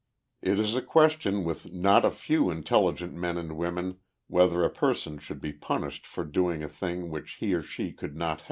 [0.43, 5.19] Jt is a question with not a few intelligent men and women whether a person
[5.19, 8.39] should be punished for doing a thing which he or she could not help.